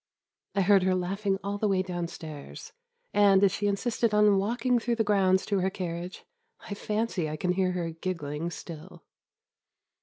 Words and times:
I 0.55 0.61
heard 0.61 0.81
her 0.81 0.95
laughing 0.95 1.37
all 1.43 1.59
the 1.59 1.67
way 1.67 1.83
downstairs, 1.83 2.73
and, 3.13 3.43
as 3.43 3.51
she 3.51 3.67
insisted 3.67 4.15
on 4.15 4.39
walking 4.39 4.79
through 4.79 4.95
the 4.95 5.03
grounds 5.03 5.45
to 5.45 5.59
her 5.59 5.69
carriage, 5.69 6.25
I 6.61 6.73
fancy 6.73 7.29
I 7.29 7.37
can 7.37 7.51
hear 7.51 7.73
her 7.73 7.91
giggling 7.91 8.49
still. 8.49 9.03